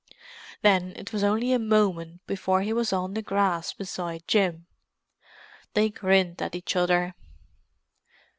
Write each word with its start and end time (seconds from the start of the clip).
Then 0.63 0.93
it 0.95 1.13
was 1.13 1.23
only 1.23 1.53
a 1.53 1.59
moment 1.59 2.25
before 2.25 2.63
he 2.63 2.73
was 2.73 2.91
on 2.91 3.13
the 3.13 3.21
grass 3.21 3.71
beside 3.71 4.27
Jim. 4.27 4.65
They 5.75 5.91
grinned 5.91 6.41
at 6.41 6.55
each 6.55 6.75
other. 6.75 7.13